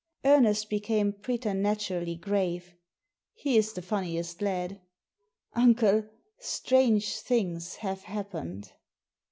[0.25, 2.73] Ernest became preternaturally grave;
[3.35, 4.81] he is the funniest lad.
[5.53, 6.05] "Uncle,
[6.39, 8.71] strange things have happened."